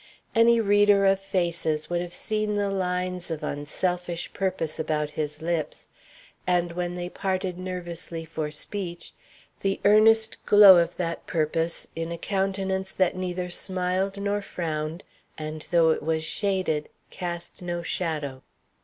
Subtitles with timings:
[0.33, 5.89] Any reader of faces would have seen the lines of unselfish purpose about his lips,
[6.47, 9.13] and, when they parted nervously for speech,
[9.59, 15.03] the earnest glow of that purpose in a countenance that neither smiled nor frowned,
[15.37, 18.41] and, though it was shaded, cast no shadow.